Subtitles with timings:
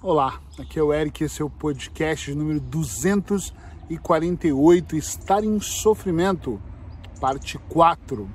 [0.00, 6.62] Olá, aqui é o Eric, esse é o podcast número 248, Estar em Sofrimento,
[7.20, 8.30] parte 4.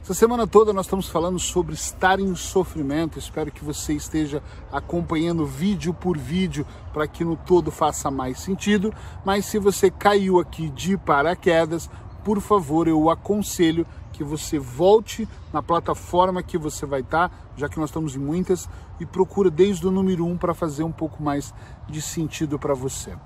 [0.00, 3.18] Essa semana toda nós estamos falando sobre estar em sofrimento.
[3.18, 4.42] Espero que você esteja
[4.72, 8.90] acompanhando vídeo por vídeo para que no todo faça mais sentido.
[9.22, 11.90] Mas se você caiu aqui de paraquedas,
[12.24, 17.68] por favor, eu aconselho que você volte na plataforma que você vai estar, tá, já
[17.68, 18.68] que nós estamos em muitas,
[19.00, 21.52] e procura desde o número 1 um para fazer um pouco mais
[21.88, 23.16] de sentido para você.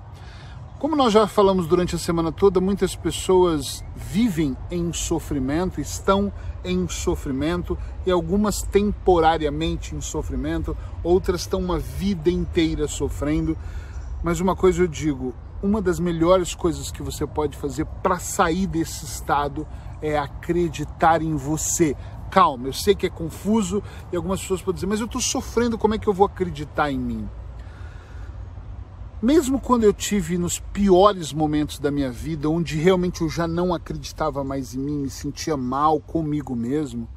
[0.79, 6.31] Como nós já falamos durante a semana toda, muitas pessoas vivem em sofrimento, estão
[6.63, 7.75] em sofrimento
[8.05, 13.57] e algumas temporariamente em sofrimento, outras estão uma vida inteira sofrendo.
[14.23, 15.33] Mas uma coisa eu digo,
[15.63, 19.65] uma das melhores coisas que você pode fazer para sair desse estado
[20.01, 21.95] é acreditar em você.
[22.29, 25.77] Calma, eu sei que é confuso e algumas pessoas podem dizer, mas eu estou sofrendo,
[25.77, 27.29] como é que eu vou acreditar em mim?
[29.21, 33.73] Mesmo quando eu tive nos piores momentos da minha vida, onde realmente eu já não
[33.73, 37.09] acreditava mais em mim, me sentia mal comigo mesmo,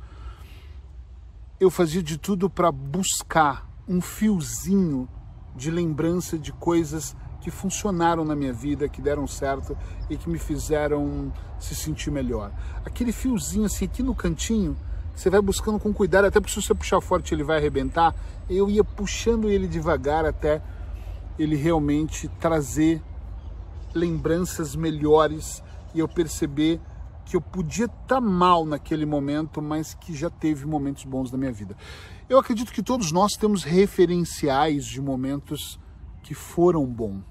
[1.59, 5.07] eu fazia de tudo para buscar um fiozinho
[5.55, 9.77] de lembrança de coisas que funcionaram na minha vida, que deram certo
[10.09, 12.53] e que me fizeram se sentir melhor.
[12.85, 14.77] Aquele fiozinho assim aqui no cantinho,
[15.15, 18.15] você vai buscando com cuidado, até porque se você puxar forte ele vai arrebentar.
[18.49, 20.63] Eu ia puxando ele devagar até
[21.39, 23.03] ele realmente trazer
[23.95, 25.63] lembranças melhores
[25.95, 26.81] e eu perceber
[27.25, 31.39] que eu podia estar tá mal naquele momento, mas que já teve momentos bons na
[31.39, 31.77] minha vida.
[32.29, 35.79] Eu acredito que todos nós temos referenciais de momentos
[36.23, 37.23] que foram bons.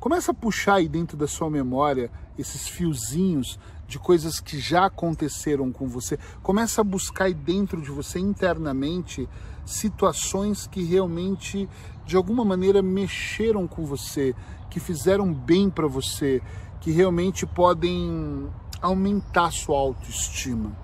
[0.00, 5.72] Começa a puxar aí dentro da sua memória esses fiozinhos de coisas que já aconteceram
[5.72, 6.18] com você.
[6.42, 9.28] Começa a buscar aí dentro de você internamente
[9.64, 11.68] situações que realmente
[12.04, 14.34] de alguma maneira mexeram com você,
[14.68, 16.42] que fizeram bem para você,
[16.80, 18.50] que realmente podem
[18.82, 20.76] aumentar sua autoestima.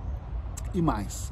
[0.73, 1.31] E mais,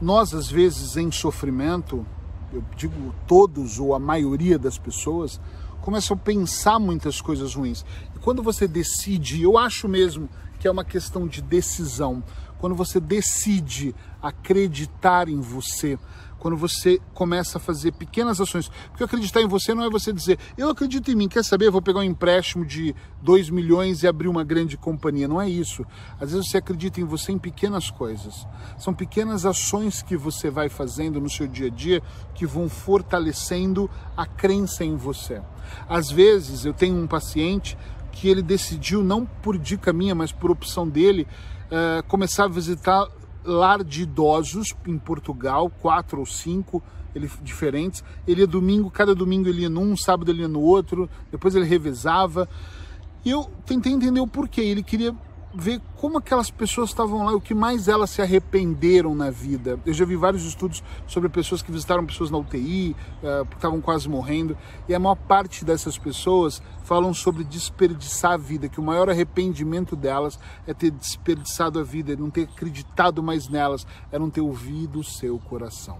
[0.00, 2.06] nós às vezes em sofrimento,
[2.52, 5.40] eu digo todos ou a maioria das pessoas,
[5.80, 7.84] começam a pensar muitas coisas ruins.
[8.14, 12.22] E quando você decide, eu acho mesmo que é uma questão de decisão,
[12.58, 15.98] quando você decide acreditar em você,
[16.38, 18.70] quando você começa a fazer pequenas ações.
[18.88, 21.72] Porque acreditar em você não é você dizer, eu acredito em mim, quer saber, eu
[21.72, 25.28] vou pegar um empréstimo de 2 milhões e abrir uma grande companhia.
[25.28, 25.84] Não é isso.
[26.20, 28.46] Às vezes você acredita em você em pequenas coisas.
[28.78, 32.02] São pequenas ações que você vai fazendo no seu dia a dia
[32.34, 35.40] que vão fortalecendo a crença em você.
[35.88, 37.76] Às vezes eu tenho um paciente
[38.12, 41.26] que ele decidiu, não por dica minha, mas por opção dele,
[41.66, 43.06] uh, começar a visitar
[43.48, 46.82] lar de idosos em Portugal, quatro ou cinco
[47.14, 48.04] ele, diferentes.
[48.26, 51.64] Ele ia domingo, cada domingo ele ia num, sábado ele ia no outro, depois ele
[51.64, 52.48] revezava.
[53.24, 54.60] E eu tentei entender o porquê.
[54.60, 55.14] Ele queria
[55.60, 59.80] ver como aquelas pessoas estavam lá, o que mais elas se arrependeram na vida.
[59.84, 63.56] Eu já vi vários estudos sobre pessoas que visitaram pessoas na UTI, uh, eh, porque
[63.56, 64.56] estavam quase morrendo,
[64.88, 69.96] e a maior parte dessas pessoas falam sobre desperdiçar a vida, que o maior arrependimento
[69.96, 75.00] delas é ter desperdiçado a vida, não ter acreditado mais nelas, é não ter ouvido
[75.00, 75.98] o seu coração.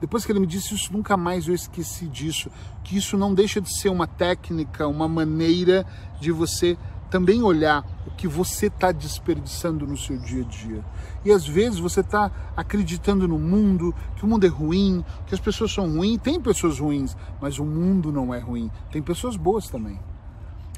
[0.00, 2.48] Depois que ele me disse isso, nunca mais eu esqueci disso,
[2.84, 5.84] que isso não deixa de ser uma técnica, uma maneira
[6.20, 6.78] de você
[7.10, 10.84] também olhar o que você está desperdiçando no seu dia a dia.
[11.24, 15.40] E às vezes você está acreditando no mundo, que o mundo é ruim, que as
[15.40, 16.18] pessoas são ruins.
[16.22, 18.70] Tem pessoas ruins, mas o mundo não é ruim.
[18.90, 20.00] Tem pessoas boas também.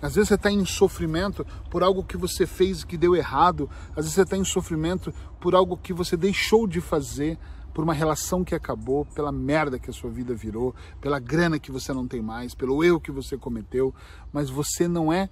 [0.03, 3.71] Às vezes você está em sofrimento por algo que você fez que deu errado.
[3.91, 7.39] Às vezes você está em sofrimento por algo que você deixou de fazer,
[7.73, 11.71] por uma relação que acabou, pela merda que a sua vida virou, pela grana que
[11.71, 13.95] você não tem mais, pelo erro que você cometeu.
[14.33, 15.29] Mas você não é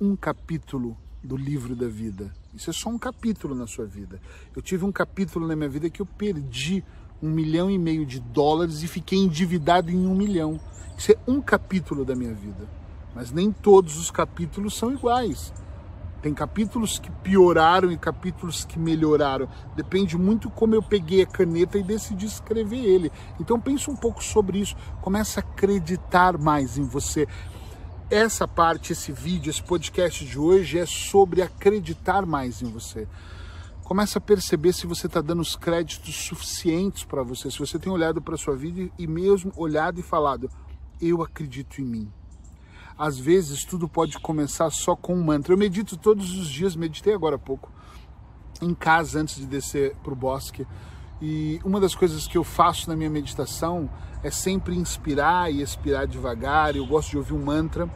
[0.00, 2.32] um capítulo do livro da vida.
[2.54, 4.20] Isso é só um capítulo na sua vida.
[4.54, 6.84] Eu tive um capítulo na minha vida que eu perdi
[7.22, 10.60] um milhão e meio de dólares e fiquei endividado em um milhão.
[10.96, 12.68] Isso é um capítulo da minha vida.
[13.14, 15.52] Mas nem todos os capítulos são iguais.
[16.22, 19.48] Tem capítulos que pioraram e capítulos que melhoraram.
[19.74, 23.12] Depende muito como eu peguei a caneta e decidi escrever ele.
[23.40, 24.76] Então pense um pouco sobre isso.
[25.00, 27.26] Comece a acreditar mais em você
[28.10, 33.08] essa parte, esse vídeo, esse podcast de hoje é sobre acreditar mais em você.
[33.82, 37.92] Começa a perceber se você está dando os créditos suficientes para você, se você tem
[37.92, 40.50] olhado para a sua vida e mesmo olhado e falado,
[41.00, 42.12] eu acredito em mim.
[42.98, 45.52] Às vezes tudo pode começar só com um mantra.
[45.52, 47.70] Eu medito todos os dias, meditei agora há pouco,
[48.62, 50.66] em casa antes de descer para o bosque.
[51.20, 53.88] E uma das coisas que eu faço na minha meditação
[54.22, 56.76] é sempre inspirar e expirar devagar.
[56.76, 57.88] Eu gosto de ouvir um mantra.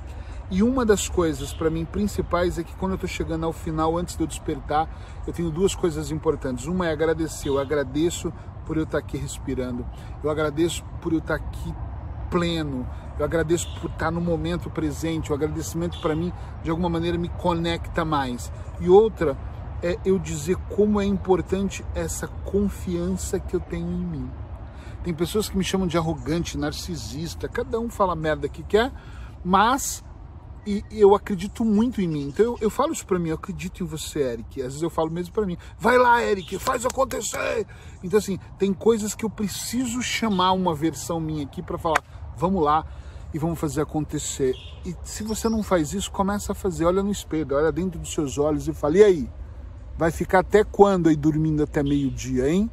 [0.50, 3.96] E uma das coisas para mim principais é que quando eu estou chegando ao final,
[3.96, 4.88] antes de eu despertar,
[5.26, 6.66] eu tenho duas coisas importantes.
[6.66, 7.48] Uma é agradecer.
[7.48, 8.32] Eu agradeço
[8.66, 9.86] por eu estar aqui respirando.
[10.24, 11.74] Eu agradeço por eu estar aqui
[12.30, 12.88] pleno.
[13.18, 15.30] Eu agradeço por estar no momento presente.
[15.30, 16.32] O agradecimento para mim,
[16.64, 18.50] de alguma maneira, me conecta mais.
[18.80, 19.36] E outra
[19.82, 24.30] é eu dizer como é importante essa confiança que eu tenho em mim.
[25.02, 28.92] Tem pessoas que me chamam de arrogante, narcisista, cada um fala a merda que quer,
[29.42, 30.04] mas
[30.66, 32.28] e eu acredito muito em mim.
[32.28, 34.60] Então eu, eu falo isso para mim, eu acredito em você, Eric.
[34.60, 37.66] Às vezes eu falo mesmo para mim, vai lá, Eric, faz acontecer.
[38.02, 42.02] Então assim, tem coisas que eu preciso chamar uma versão minha aqui para falar,
[42.36, 42.84] vamos lá
[43.32, 44.54] e vamos fazer acontecer.
[44.84, 48.12] E se você não faz isso, começa a fazer, olha no espelho, olha dentro dos
[48.12, 49.30] seus olhos e fala, e aí?
[50.00, 52.70] Vai ficar até quando aí dormindo até meio-dia, hein?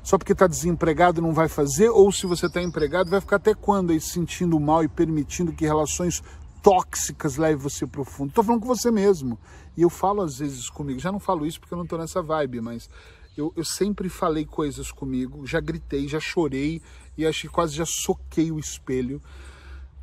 [0.00, 1.88] Só porque está desempregado não vai fazer?
[1.88, 5.52] Ou se você está empregado, vai ficar até quando aí se sentindo mal e permitindo
[5.52, 6.22] que relações
[6.62, 8.28] tóxicas levem você para o fundo?
[8.28, 9.36] Estou falando com você mesmo.
[9.76, 12.22] E eu falo às vezes comigo, já não falo isso porque eu não estou nessa
[12.22, 12.88] vibe, mas
[13.36, 16.80] eu, eu sempre falei coisas comigo, já gritei, já chorei
[17.18, 19.20] e acho que quase já soquei o espelho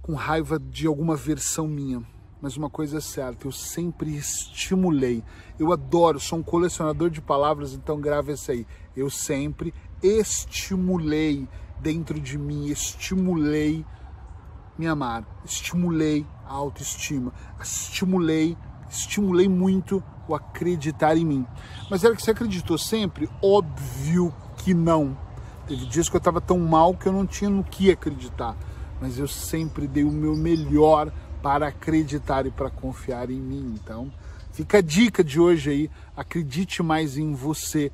[0.02, 2.06] com raiva de alguma versão minha
[2.42, 5.24] mas uma coisa é certa, eu sempre estimulei.
[5.58, 8.66] Eu adoro, sou um colecionador de palavras, então grave essa aí.
[8.96, 11.48] Eu sempre estimulei
[11.80, 13.86] dentro de mim, estimulei
[14.78, 18.58] me amar, estimulei a autoestima, estimulei,
[18.90, 21.46] estimulei muito o acreditar em mim.
[21.92, 23.30] Mas era que você acreditou sempre?
[23.44, 25.18] Óbvio que não.
[25.68, 28.56] Teve dias que eu estava tão mal que eu não tinha no que acreditar,
[29.02, 33.76] mas eu sempre dei o meu melhor para acreditar e para confiar em mim.
[33.82, 34.12] Então,
[34.52, 37.92] fica a dica de hoje aí, acredite mais em você,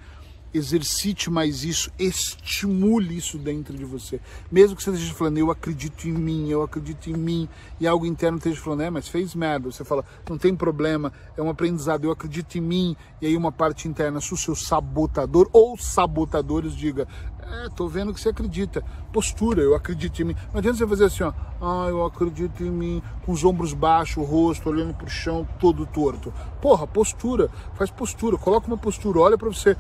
[0.58, 4.20] exercite mais isso, estimule isso dentro de você.
[4.52, 7.50] Mesmo que você esteja falando, eu acredito em mim, eu acredito em mim,
[7.80, 9.72] e algo interno esteja falando, é, mas fez merda.
[9.72, 13.52] Você fala, não tem problema, é um aprendizado, eu acredito em mim, e aí uma
[13.52, 17.08] parte interna, se o seu sabotador ou sabotadores diga,
[17.42, 18.84] é, tô vendo que você acredita.
[19.14, 20.36] Postura, eu acredito em mim.
[20.52, 24.18] Não adianta você fazer assim, ó, ah, eu acredito em mim, com os ombros baixos,
[24.18, 26.34] o rosto olhando pro chão, todo torto.
[26.62, 29.78] Porra, postura, faz postura, coloca uma postura, olha para você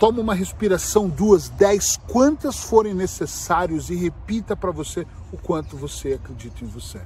[0.00, 6.14] Toma uma respiração, duas, dez, quantas forem necessários e repita para você o quanto você
[6.14, 7.02] acredita em você.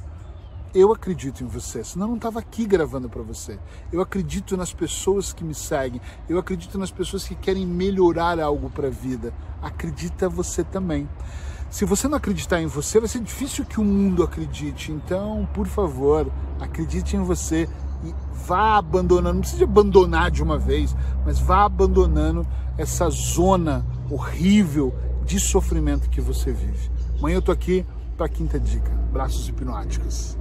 [0.72, 3.58] Eu acredito em você, senão eu não estava aqui gravando para você.
[3.92, 8.70] Eu acredito nas pessoas que me seguem, eu acredito nas pessoas que querem melhorar algo
[8.70, 9.34] para a vida.
[9.60, 11.08] Acredita você também.
[11.70, 14.92] Se você não acreditar em você, vai ser difícil que o mundo acredite.
[14.92, 16.30] Então, por favor,
[16.60, 17.68] acredite em você
[18.04, 18.14] e
[18.46, 22.46] vá abandonando, não precisa abandonar de uma vez, mas vá abandonando
[22.76, 26.90] essa zona horrível de sofrimento que você vive.
[27.18, 27.84] Amanhã eu tô aqui
[28.16, 30.36] para a quinta dica, braços hipnóticos.